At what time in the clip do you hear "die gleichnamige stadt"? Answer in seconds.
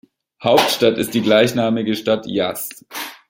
1.13-2.25